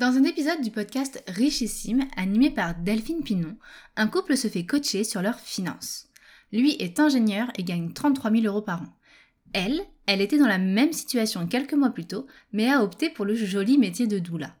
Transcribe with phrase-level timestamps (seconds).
[0.00, 3.58] Dans un épisode du podcast Richissime, animé par Delphine Pinon,
[3.96, 6.08] un couple se fait coacher sur leurs finances.
[6.52, 8.96] Lui est ingénieur et gagne 33 000 euros par an.
[9.52, 13.26] Elle, elle était dans la même situation quelques mois plus tôt, mais a opté pour
[13.26, 14.56] le joli métier de doula.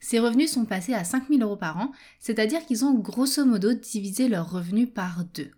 [0.00, 3.74] Ses revenus sont passés à 5 000 euros par an, c'est-à-dire qu'ils ont grosso modo
[3.74, 5.50] divisé leurs revenus par deux.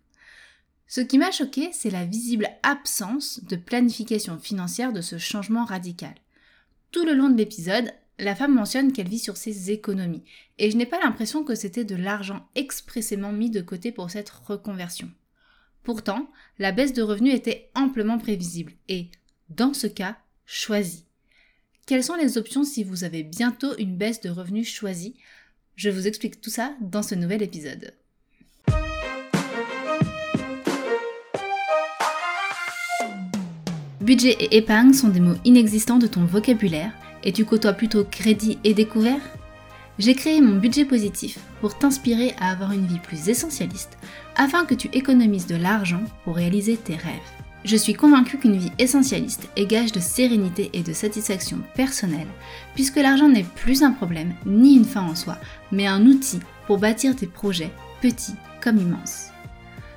[0.88, 6.16] Ce qui m'a choqué, c'est la visible absence de planification financière de ce changement radical.
[6.90, 7.92] Tout le long de l'épisode,
[8.22, 10.22] la femme mentionne qu'elle vit sur ses économies,
[10.58, 14.30] et je n'ai pas l'impression que c'était de l'argent expressément mis de côté pour cette
[14.30, 15.10] reconversion.
[15.82, 16.30] Pourtant,
[16.60, 19.08] la baisse de revenus était amplement prévisible, et,
[19.48, 20.16] dans ce cas,
[20.46, 21.04] choisie.
[21.84, 25.16] Quelles sont les options si vous avez bientôt une baisse de revenus choisie?
[25.74, 27.92] Je vous explique tout ça dans ce nouvel épisode.
[34.00, 36.92] Budget et épargne sont des mots inexistants de ton vocabulaire
[37.24, 39.20] et tu côtoies plutôt crédit et découvert?
[39.98, 43.98] J'ai créé mon budget positif pour t'inspirer à avoir une vie plus essentialiste
[44.36, 47.12] afin que tu économises de l'argent pour réaliser tes rêves.
[47.64, 52.26] Je suis convaincue qu'une vie essentialiste est gage de sérénité et de satisfaction personnelle,
[52.74, 55.38] puisque l'argent n'est plus un problème ni une fin en soi,
[55.70, 59.31] mais un outil pour bâtir tes projets, petits comme immenses.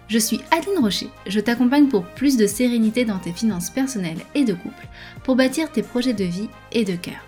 [0.07, 4.43] Je suis Adeline Rocher, je t'accompagne pour plus de sérénité dans tes finances personnelles et
[4.43, 4.87] de couple,
[5.23, 7.25] pour bâtir tes projets de vie et de cœur.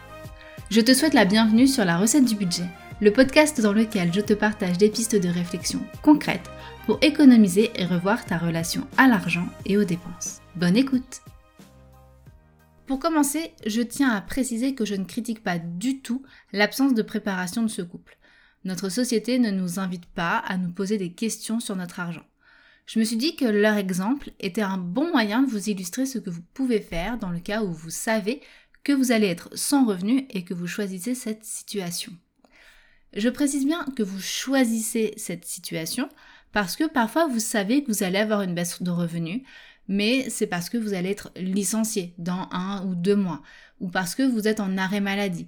[0.70, 2.70] Je te souhaite la bienvenue sur la recette du budget,
[3.02, 6.52] le podcast dans lequel je te partage des pistes de réflexion concrètes
[6.86, 10.42] pour économiser et revoir ta relation à l'argent et aux dépenses.
[10.56, 11.22] Bonne écoute
[12.86, 16.22] Pour commencer, je tiens à préciser que je ne critique pas du tout
[16.54, 18.20] l'absence de préparation de ce couple.
[18.66, 22.26] Notre société ne nous invite pas à nous poser des questions sur notre argent
[22.88, 26.18] je me suis dit que leur exemple était un bon moyen de vous illustrer ce
[26.18, 28.42] que vous pouvez faire dans le cas où vous savez
[28.84, 32.14] que vous allez être sans revenu et que vous choisissez cette situation.
[33.14, 36.08] Je précise bien que vous choisissez cette situation
[36.54, 39.42] parce que parfois vous savez que vous allez avoir une baisse de revenus,
[39.90, 43.42] mais c'est parce que vous allez être licencié dans un ou deux mois,
[43.82, 45.48] ou parce que vous êtes en arrêt maladie.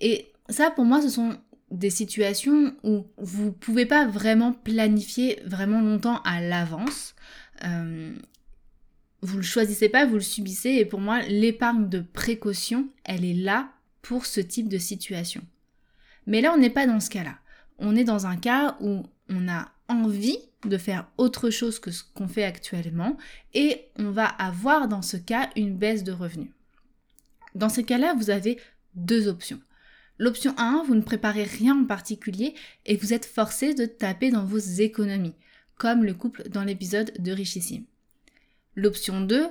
[0.00, 1.38] Et ça, pour moi, ce sont
[1.70, 7.14] des situations où vous pouvez pas vraiment planifier vraiment longtemps à l'avance.
[7.64, 8.12] Euh,
[9.22, 10.70] vous le choisissez pas, vous le subissez.
[10.70, 13.70] Et pour moi, l'épargne de précaution, elle est là
[14.02, 15.42] pour ce type de situation.
[16.26, 17.38] Mais là, on n'est pas dans ce cas-là.
[17.78, 22.02] On est dans un cas où on a envie de faire autre chose que ce
[22.14, 23.16] qu'on fait actuellement
[23.54, 26.50] et on va avoir dans ce cas une baisse de revenus.
[27.54, 28.58] Dans ce cas-là, vous avez
[28.94, 29.60] deux options.
[30.20, 32.52] L'option 1, vous ne préparez rien en particulier
[32.84, 35.34] et vous êtes forcé de taper dans vos économies,
[35.78, 37.86] comme le couple dans l'épisode de Richissime.
[38.76, 39.46] L'option 2,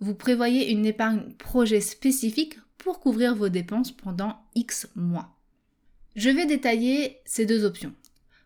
[0.00, 5.38] vous prévoyez une épargne projet spécifique pour couvrir vos dépenses pendant X mois.
[6.16, 7.94] Je vais détailler ces deux options.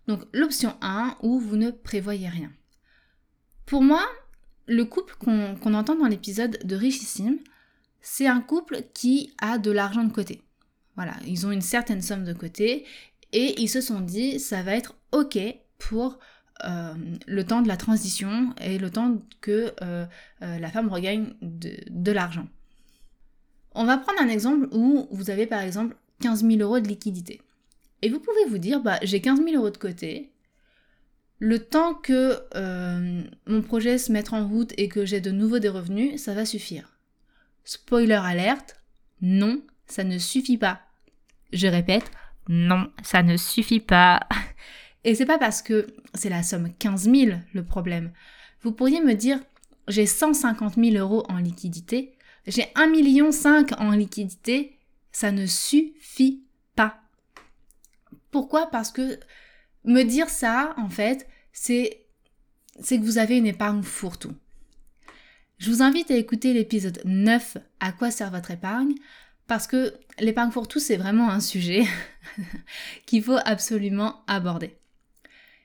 [0.06, 2.52] Donc l'option 1 où vous ne prévoyez rien.
[3.66, 4.06] Pour moi,
[4.68, 7.40] le couple qu'on entend dans l'épisode de Richissime,
[8.00, 10.40] c'est un couple qui a de l'argent de côté.
[10.96, 12.84] Voilà, ils ont une certaine somme de côté
[13.32, 15.38] et ils se sont dit ça va être ok
[15.78, 16.18] pour
[16.64, 16.94] euh,
[17.26, 20.06] le temps de la transition et le temps que euh,
[20.42, 22.46] euh, la femme regagne de, l'argent.
[23.74, 27.42] On va prendre un exemple où vous avez par exemple 15 000 euros de liquidité.
[28.02, 30.30] Et vous pouvez vous dire, bah, j'ai 15 000 euros de côté,
[31.40, 32.38] le temps que
[33.46, 36.44] mon projet se mette en route et que j'ai de nouveau des revenus, ça va
[36.44, 36.96] suffire.
[37.64, 38.76] Spoiler alerte,
[39.20, 40.80] non, ça ne suffit pas.
[41.52, 42.10] Je répète,
[42.48, 44.20] non, ça ne suffit pas.
[45.04, 48.12] Et c'est pas parce que c'est la somme 15 000 le problème.
[48.62, 49.38] Vous pourriez me dire,
[49.88, 52.14] j'ai 150 000 euros en liquidité,
[52.46, 53.30] j'ai 1,5 million
[53.78, 54.78] en liquidité,
[55.12, 56.42] ça ne suffit
[56.74, 57.00] pas.
[58.30, 58.70] Pourquoi?
[58.70, 59.18] Parce que
[59.84, 62.06] me dire ça, en fait, c'est,
[62.80, 64.34] c'est que vous avez une épargne fourre-tout.
[65.58, 68.94] Je vous invite à écouter l'épisode 9, À quoi sert votre épargne?
[69.46, 71.84] Parce que l'épargne pour tous, c'est vraiment un sujet
[73.06, 74.76] qu'il faut absolument aborder.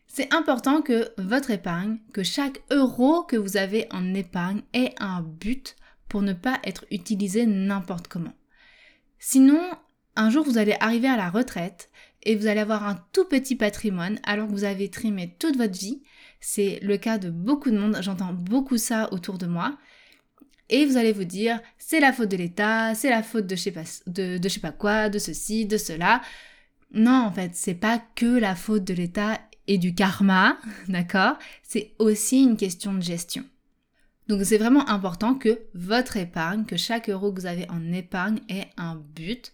[0.08, 5.22] C'est important que votre épargne, que chaque euro que vous avez en épargne ait un
[5.22, 5.76] but
[6.10, 8.34] pour ne pas être utilisé n'importe comment.
[9.20, 9.62] Sinon,
[10.16, 11.90] un jour, vous allez arriver à la retraite
[12.24, 15.78] et vous allez avoir un tout petit patrimoine alors que vous avez trimé toute votre
[15.78, 16.02] vie.
[16.42, 19.78] C'est le cas de beaucoup de monde, j'entends beaucoup ça autour de moi
[20.69, 23.62] et vous allez vous dire c'est la faute de l'État, c'est la faute de je
[23.62, 26.21] sais pas de, je sais pas quoi, de ceci, de cela.
[26.92, 30.57] Non, en fait, c'est pas que la faute de l'État et du karma,
[30.88, 31.38] d'accord?
[31.63, 33.44] C'est aussi une question de gestion.
[34.27, 38.39] Donc c'est vraiment important que votre épargne, que chaque euro que vous avez en épargne
[38.48, 39.54] ait un but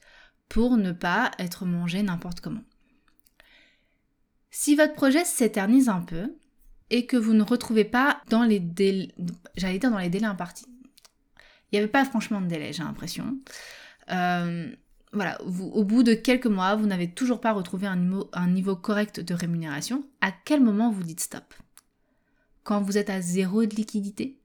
[0.50, 2.64] pour ne pas être mangé n'importe comment.
[4.52, 6.36] Si votre projet s'éternise un peu
[6.90, 8.62] et que vous ne retrouvez pas dans les
[9.56, 10.66] j'allais dire dans les délais impartis.
[11.72, 13.38] Il n'y avait pas franchement de délai, j'ai l'impression.
[14.12, 14.72] Euh,
[15.14, 19.34] voilà, au bout de quelques mois, vous n'avez toujours pas retrouvé un niveau, correct de
[19.34, 20.04] rémunération.
[20.22, 21.54] À quel moment vous dites stop?
[22.64, 24.38] Quand vous êtes à zéro de liquidité?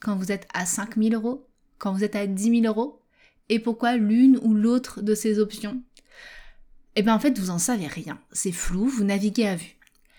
[0.00, 1.46] Quand vous êtes à 5000 euros?
[1.78, 3.02] Quand vous êtes à 10 000 euros?
[3.48, 5.80] Et pourquoi l'une ou l'autre de ces options?
[6.96, 8.18] Eh bien en fait, vous en savez rien.
[8.32, 9.76] C'est flou, vous naviguez à vue.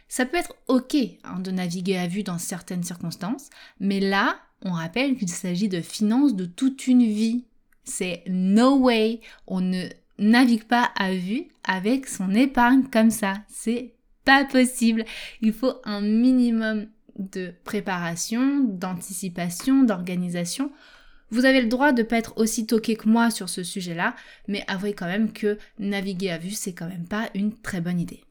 [0.08, 3.50] Ça peut être ok hein, de naviguer à vue dans certaines circonstances,
[3.80, 7.46] mais là, on rappelle qu'il s'agit de finances de toute une vie.
[7.84, 9.88] C'est no way, on ne
[10.20, 13.36] navigue pas à vue avec son épargne comme ça.
[13.48, 13.94] C'est
[14.26, 15.06] pas possible.
[15.42, 16.88] Il faut un minimum
[17.18, 20.72] de préparation, d'anticipation, d'organisation
[21.30, 24.16] vous avez le droit de ne pas être aussi toqué que moi sur ce sujet-là,
[24.48, 28.00] mais avouez quand même que naviguer à vue, c'est quand même pas une très bonne
[28.00, 28.24] idée.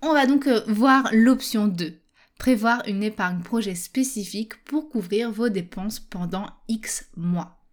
[0.00, 1.94] On va donc euh, voir l'option 2.
[2.38, 7.64] Prévoir une épargne projet spécifique pour couvrir vos dépenses pendant X mois.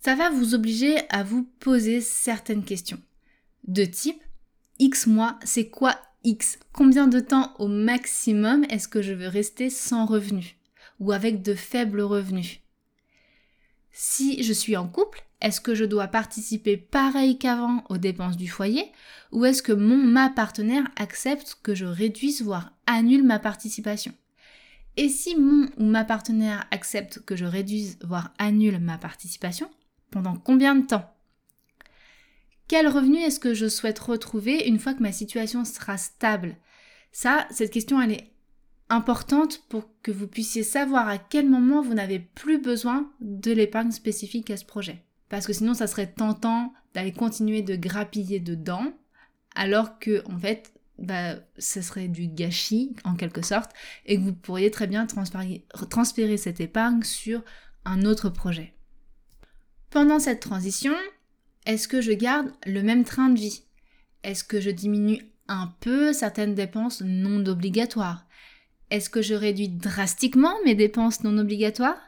[0.00, 3.02] Ça va vous obliger à vous poser certaines questions.
[3.66, 4.22] De type,
[4.78, 6.58] X mois, c'est quoi X?
[6.72, 10.56] Combien de temps au maximum est-ce que je veux rester sans revenu?
[11.00, 12.60] Ou avec de faibles revenus?
[14.00, 18.46] Si je suis en couple, est-ce que je dois participer pareil qu'avant aux dépenses du
[18.46, 18.84] foyer
[19.32, 24.14] ou est-ce que mon ma partenaire accepte que je réduise voire annule ma participation?
[24.96, 29.68] Et si mon ou ma partenaire accepte que je réduise voire annule ma participation,
[30.12, 31.12] pendant combien de temps?
[32.68, 36.54] Quel revenu est-ce que je souhaite retrouver une fois que ma situation sera stable?
[37.10, 38.30] Ça, cette question elle est
[38.90, 43.90] importante pour que vous puissiez savoir à quel moment vous n'avez plus besoin de l'épargne
[43.90, 45.04] spécifique à ce projet.
[45.28, 48.92] Parce que sinon, ça serait tentant d'aller continuer de grappiller dedans,
[49.54, 53.70] alors que, en fait, bah, ce serait du gâchis, en quelque sorte,
[54.06, 57.42] et que vous pourriez très bien transférer, transférer cette épargne sur
[57.84, 58.74] un autre projet.
[59.90, 60.94] Pendant cette transition,
[61.66, 63.62] est-ce que je garde le même train de vie?
[64.22, 68.26] Est-ce que je diminue un peu certaines dépenses non obligatoires?
[68.90, 72.00] Est-ce que je réduis drastiquement mes dépenses non obligatoires?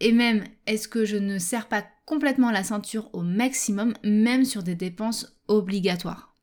[0.00, 4.62] Et même, est-ce que je ne serre pas complètement la ceinture au maximum, même sur
[4.62, 6.34] des dépenses obligatoires?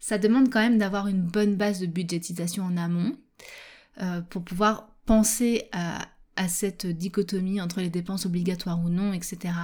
[0.00, 3.16] Ça demande quand même d'avoir une bonne base de budgétisation en amont
[4.00, 6.06] euh, pour pouvoir penser à,
[6.36, 9.54] à cette dichotomie entre les dépenses obligatoires ou non, etc.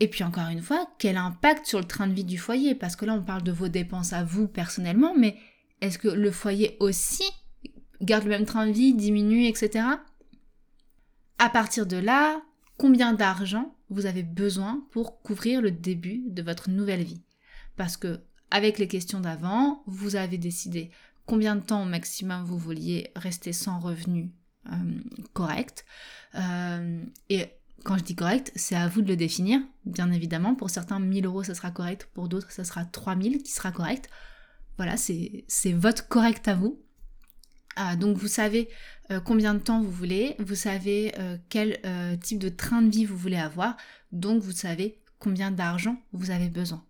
[0.00, 2.74] Et puis encore une fois, quel impact sur le train de vie du foyer?
[2.74, 5.36] Parce que là, on parle de vos dépenses à vous personnellement, mais
[5.80, 7.24] est-ce que le foyer aussi
[8.02, 9.86] garde le même train de vie, diminue, etc.
[11.38, 12.42] À partir de là,
[12.78, 17.22] combien d'argent vous avez besoin pour couvrir le début de votre nouvelle vie?
[17.76, 18.20] Parce que
[18.50, 20.90] avec les questions d'avant, vous avez décidé
[21.26, 24.30] combien de temps au maximum vous vouliez rester sans revenu
[24.66, 25.00] euh,
[25.32, 25.84] correct.
[26.34, 27.46] Euh, et
[27.84, 30.54] quand je dis correct, c'est à vous de le définir, bien évidemment.
[30.54, 32.08] Pour certains, 1000 euros, ça sera correct.
[32.14, 34.08] Pour d'autres, ça sera 3000 qui sera correct.
[34.76, 36.80] Voilà, c'est votre correct à vous.
[37.76, 38.68] Ah, donc vous savez
[39.10, 42.90] euh, combien de temps vous voulez, vous savez euh, quel euh, type de train de
[42.90, 43.76] vie vous voulez avoir,
[44.10, 46.84] donc vous savez combien d'argent vous avez besoin.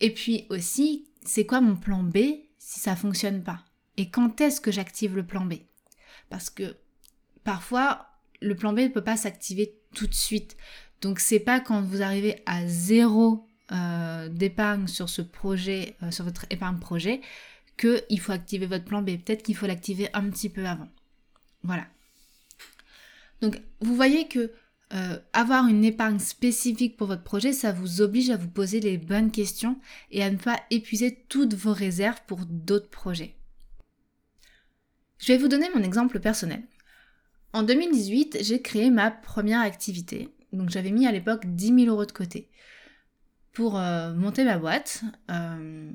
[0.00, 2.18] Et puis aussi, c'est quoi mon plan B
[2.58, 3.64] si ça fonctionne pas?
[3.96, 5.54] Et quand est-ce que j'active le plan B?
[6.28, 6.76] Parce que
[7.44, 8.06] parfois,
[8.42, 10.56] le plan B ne peut pas s'activer tout de suite.
[11.00, 13.46] Donc c'est pas quand vous arrivez à zéro
[14.30, 17.20] d'épargne sur ce projet, sur votre épargne projet,
[17.76, 19.16] qu'il faut activer votre plan B.
[19.16, 20.88] Peut-être qu'il faut l'activer un petit peu avant.
[21.62, 21.86] Voilà.
[23.40, 24.52] Donc vous voyez que
[24.94, 28.98] euh, avoir une épargne spécifique pour votre projet, ça vous oblige à vous poser les
[28.98, 29.78] bonnes questions
[30.12, 33.34] et à ne pas épuiser toutes vos réserves pour d'autres projets.
[35.18, 36.62] Je vais vous donner mon exemple personnel.
[37.52, 40.28] En 2018, j'ai créé ma première activité.
[40.52, 42.48] Donc j'avais mis à l'époque 10 000 euros de côté
[43.52, 45.02] pour euh, monter ma boîte.
[45.30, 45.90] Euh,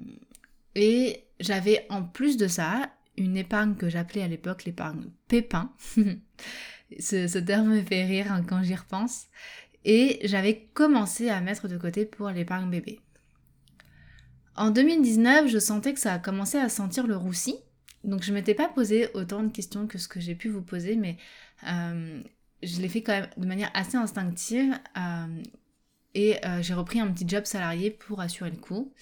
[0.76, 5.74] et j'avais en plus de ça une épargne que j'appelais à l'époque l'épargne pépin.
[7.00, 9.28] ce, terme me fait rire hein, quand j'y repense.
[9.84, 13.00] Et j'avais commencé à mettre de côté pour l'épargne bébé.
[14.56, 17.56] En 2019, je sentais que ça a à sentir le roussi.
[18.04, 20.96] Donc je m'étais pas posé autant de questions que ce que j'ai pu vous poser,
[20.96, 21.18] mais
[21.68, 22.22] euh,
[22.64, 24.74] je l'ai fait quand même de manière assez instinctive.
[24.98, 25.42] Euh,
[26.14, 28.94] et euh, j'ai repris un petit job salarié pour assurer le coup.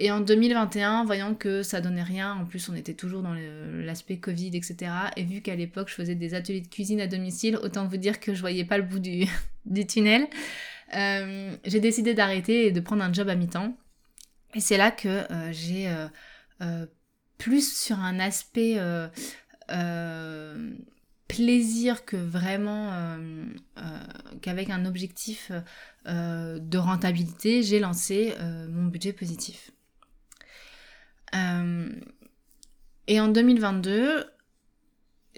[0.00, 4.18] Et en 2021, voyant que ça donnait rien, en plus on était toujours dans l'aspect
[4.18, 4.92] Covid, etc.
[5.16, 8.20] Et vu qu'à l'époque je faisais des ateliers de cuisine à domicile, autant vous dire
[8.20, 9.26] que je voyais pas le bout du,
[9.88, 10.28] tunnel.
[10.92, 13.76] j'ai décidé d'arrêter et de prendre un job à mi-temps.
[14.54, 15.92] Et c'est là que j'ai
[17.36, 18.78] plus sur un aspect
[21.26, 23.18] plaisir que vraiment
[24.42, 25.50] qu'avec un objectif
[26.06, 28.32] de rentabilité, j'ai lancé
[28.70, 29.72] mon budget positif.
[31.32, 34.26] Et en 2022,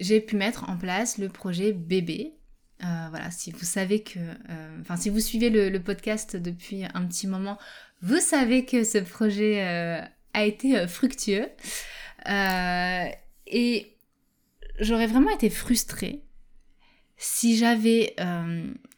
[0.01, 2.33] j'ai pu mettre en place le projet bébé.
[2.83, 7.05] Euh, voilà, si vous savez que, euh, enfin, si vous suivez le, podcast depuis un
[7.05, 7.57] petit moment,
[8.01, 10.01] vous savez que ce projet euh,
[10.33, 11.47] a été fructueux.
[12.27, 13.97] et
[14.79, 16.23] j'aurais vraiment été frustrée
[17.17, 18.15] si j'avais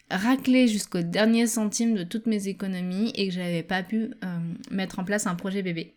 [0.09, 4.11] raclé jusqu'au dernier centime de toutes mes économies et que je n'avais pas pu
[4.71, 5.95] mettre en place un projet bébé.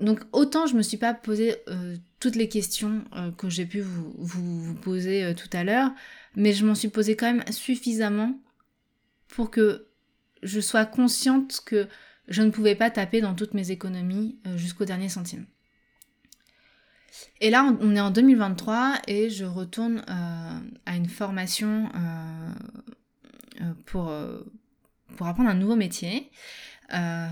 [0.00, 3.80] Donc autant je me suis pas posé euh, toutes les questions euh, que j'ai pu
[3.80, 5.92] vous, poser euh, tout à l'heure,
[6.34, 8.38] mais je m'en suis posé quand même suffisamment
[9.28, 9.86] pour que
[10.42, 11.86] je sois consciente que
[12.28, 15.46] je ne pouvais pas taper dans toutes mes économies jusqu'au dernier centime.
[17.40, 21.90] Et là, on est en 2023 et je retourne à une formation
[23.86, 24.12] pour,
[25.16, 26.30] pour apprendre un nouveau métier.
[26.94, 27.26] Euh,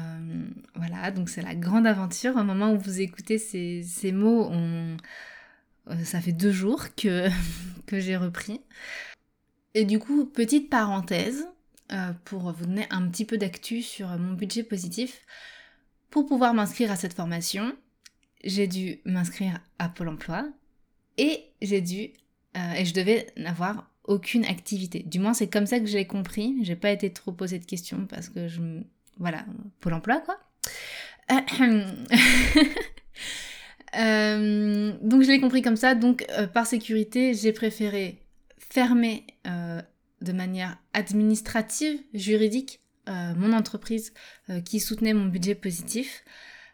[0.75, 2.37] voilà, donc c'est la grande aventure.
[2.37, 4.51] Au moment où vous écoutez ces, mots.
[4.53, 4.97] Euh,
[6.05, 7.29] ça fait deux jours que,
[7.87, 8.61] que j'ai repris.
[9.75, 11.47] Et du coup, petite parenthèse,
[11.93, 15.23] euh, pour vous donner un petit peu d'actu sur mon budget positif.
[16.11, 17.75] Pour pouvoir m'inscrire à cette formation,
[18.45, 20.47] j'ai dû m'inscrire à Pôle emploi
[21.17, 22.11] et j'ai dû,
[22.77, 25.05] et je devais n'avoir aucune activité.
[25.07, 26.57] Du moins, c'est comme ça que j'ai compris.
[26.63, 28.61] J'ai pas été trop posé de questions parce que je,
[29.23, 29.47] voilà,
[29.81, 30.39] Pôle emploi quoi.
[33.95, 38.23] Euh, donc je l'ai compris comme ça, donc euh, par sécurité, j'ai préféré
[38.57, 39.83] fermer euh,
[40.23, 44.15] de manière administrative, juridique, mon entreprise
[44.65, 46.25] qui soutenait mon budget positif.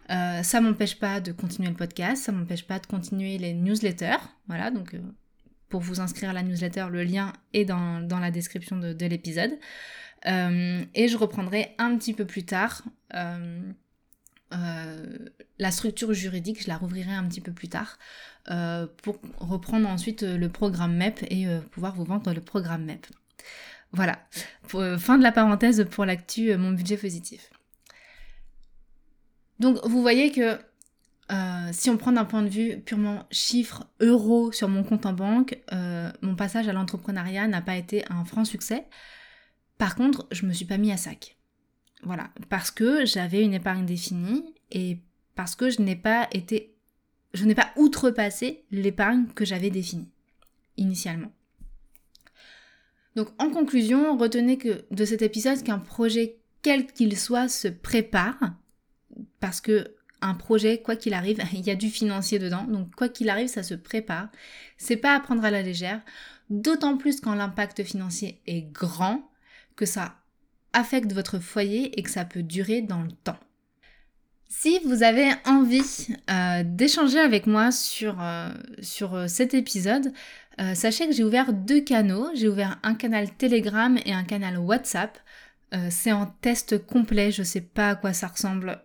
[0.09, 4.23] ça m'empêche pas de continuer le podcast, ça m'empêche pas de continuer les newsletters.
[4.47, 4.95] Voilà, donc
[5.69, 9.59] pour vous inscrire à la newsletter, le lien est dans, la description de, de l'épisode.
[10.27, 12.83] Euh, et je reprendrai un petit peu plus tard
[13.15, 13.61] euh,
[14.53, 15.19] euh,
[15.59, 17.99] la structure juridique, je la rouvrirai un petit peu plus tard
[19.03, 23.07] pour reprendre ensuite le programme MEP et pouvoir vous vendre le programme MEP.
[23.93, 24.19] Voilà,
[24.99, 27.51] fin de la parenthèse pour l'actu mon budget positif.
[29.61, 30.59] Donc vous voyez que
[31.73, 35.59] si on prend d'un point de vue purement chiffre, euros sur mon compte en banque,
[36.23, 38.87] mon passage à l'entrepreneuriat n'a pas été un franc succès.
[39.77, 41.37] Par contre, je me suis pas mis à sac.
[42.03, 44.99] Voilà, parce que j'avais une épargne définie et
[45.35, 46.75] parce que je n'ai pas été
[47.35, 50.09] je n'ai pas outrepassé l'épargne que j'avais définie
[50.77, 51.31] initialement.
[53.17, 58.55] Donc en conclusion, retenez que de cet épisode qu'un projet quel qu'il soit se prépare
[59.41, 62.65] parce que un projet quoi qu'il arrive, il y a du financier dedans.
[62.65, 64.29] Donc quoi qu'il arrive, ça se prépare.
[64.77, 66.01] C'est pas à prendre à la légère,
[66.51, 69.31] d'autant plus quand l'impact financier est grand
[69.77, 70.17] que ça
[70.73, 73.39] affecte votre foyer et que ça peut durer dans le temps.
[74.49, 78.49] Si vous avez envie euh, d'échanger avec moi sur, euh,
[79.03, 80.13] euh, cet épisode,
[80.75, 82.31] sachez que j'ai ouvert deux canaux.
[82.35, 85.17] J'ai ouvert un canal Telegram et un canal WhatsApp.
[85.91, 88.81] C'est en test complet, je sais pas à quoi ça ressemble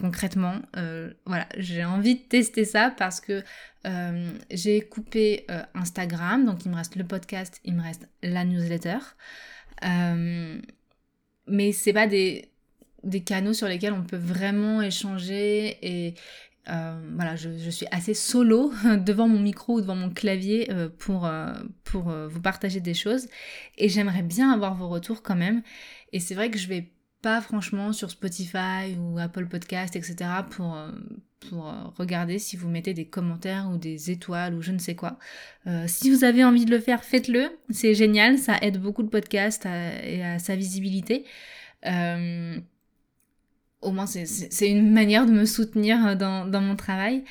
[0.00, 0.56] concrètement.
[1.26, 3.42] voilà, j'ai envie de tester ça parce que
[4.50, 8.98] j'ai coupé Instagram, donc il me reste le podcast, il me reste la newsletter.
[9.84, 10.60] Euh,
[11.46, 12.50] mais c'est pas des
[13.24, 16.14] canaux sur lesquels on peut vraiment échanger et
[16.68, 18.72] euh, voilà, je, je, suis assez solo
[19.06, 21.30] devant mon micro ou devant mon clavier euh, pour,
[21.84, 23.28] pour vous partager des choses
[23.78, 25.62] et j'aimerais bien avoir vos retours quand même
[26.12, 30.16] et c'est vrai que je vais pas franchement sur Spotify ou Apple Podcast etc
[30.50, 30.76] pour,
[31.48, 34.94] pour euh, regarder si vous mettez des commentaires ou des étoiles ou je ne sais
[34.94, 35.18] quoi.
[35.66, 37.50] Euh, si vous avez envie de le faire, faites-le.
[37.70, 41.24] C'est génial, ça aide beaucoup le podcast et à sa visibilité.
[41.86, 42.58] Euh,
[43.82, 47.24] au moins, c'est une manière de me soutenir dans, dans, mon travail.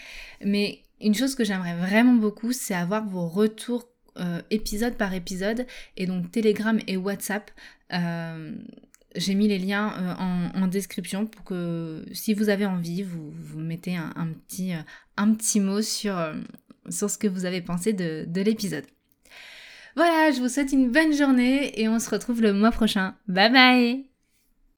[0.44, 3.88] Mais une chose que j'aimerais vraiment beaucoup, c'est avoir vos retours
[4.50, 5.66] épisode par épisode.
[5.96, 7.52] Et donc Telegram et WhatsApp.
[9.16, 13.96] J'ai mis les liens euh, en, description pour que si vous avez envie, vous, mettez
[13.96, 16.36] un, petit, euh, mot sur, euh,
[16.90, 18.86] sur ce que vous avez pensé de, de l'épisode.
[19.96, 23.16] Voilà, je vous souhaite une bonne journée et on se retrouve le mois prochain.
[23.28, 24.09] Bye bye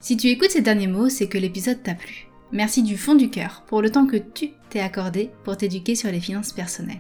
[0.01, 2.27] Si tu écoutes ces derniers mots, c'est que l'épisode t'a plu.
[2.51, 6.11] Merci du fond du cœur pour le temps que tu t'es accordé pour t'éduquer sur
[6.11, 6.99] les finances personnelles.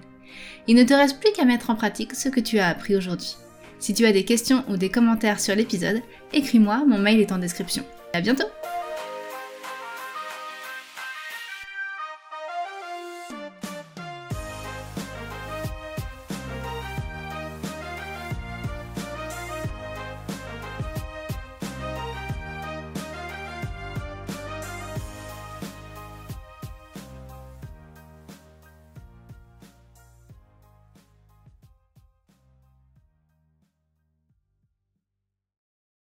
[0.67, 3.35] Il ne te reste plus qu'à mettre en pratique ce que tu as appris aujourd'hui.
[3.79, 5.99] Si tu as des questions ou des commentaires sur l'épisode,
[6.31, 7.83] écris-moi, mon mail est en description.
[8.13, 8.45] À bientôt